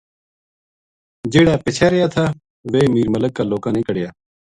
جہیڑا 1.31 1.55
پِچھے 1.63 1.85
رہیا 1.91 2.07
تھا 2.13 2.25
ویہہ 2.71 2.91
میر 2.93 3.07
ملک 3.13 3.31
کا 3.37 3.43
لوکاں 3.51 3.73
نے 3.75 3.81
کڈھیا 3.87 4.09